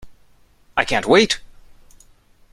[0.75, 1.41] I can't wait!